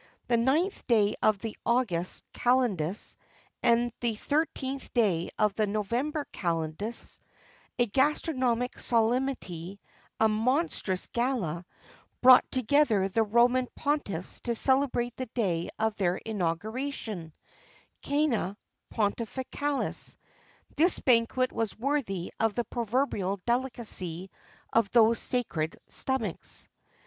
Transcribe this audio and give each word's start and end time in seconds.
[XXX 0.00 0.28
23] 0.28 0.36
The 0.38 0.44
ninth 0.50 0.86
day 0.86 1.14
of 1.22 1.38
the 1.40 1.56
August 1.66 2.24
calends, 2.32 3.18
and 3.62 3.92
the 4.00 4.14
thirteenth 4.14 4.90
day 4.94 5.28
of 5.38 5.52
the 5.56 5.66
November 5.66 6.26
calends, 6.32 7.20
a 7.78 7.84
gastronomic 7.84 8.78
solemnity 8.78 9.78
a 10.18 10.26
monstrous 10.26 11.06
gala 11.08 11.66
brought 12.22 12.50
together 12.50 13.10
the 13.10 13.22
Roman 13.22 13.68
pontiffs 13.76 14.40
to 14.44 14.54
celebrate 14.54 15.18
the 15.18 15.26
day 15.34 15.68
of 15.78 15.96
their 15.98 16.16
inauguration 16.16 17.34
(cœna 18.02 18.56
pontificalis). 18.94 20.16
This 20.76 20.98
banquet 21.00 21.52
was 21.52 21.78
worthy 21.78 22.32
of 22.40 22.54
the 22.54 22.64
proverbial 22.64 23.36
delicacy 23.44 24.30
of 24.72 24.88
those 24.92 25.18
sacred 25.18 25.76
stomachs. 25.90 26.68